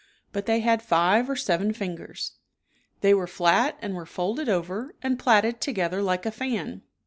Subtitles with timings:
[0.31, 2.31] But they had five or seven fingers.
[3.01, 6.81] They were flat and were folded over and plaited together like a fan.